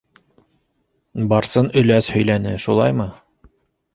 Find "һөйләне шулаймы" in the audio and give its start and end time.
2.15-3.09